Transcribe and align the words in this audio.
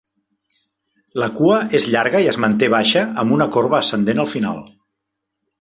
La 1.23 1.27
cua 1.41 1.59
és 1.81 1.85
llarga 1.95 2.23
i 2.25 2.31
es 2.33 2.41
manté 2.45 2.71
baixa 2.77 3.07
amb 3.25 3.37
una 3.39 3.51
corba 3.59 3.81
ascendent 3.85 4.23
al 4.25 4.35
final. 4.37 4.69